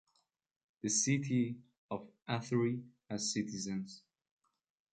The 0.81 0.89
city 0.89 1.59
of 1.91 2.09
Athenry 2.27 2.81
has 3.07 3.31
citizens. 3.31 4.01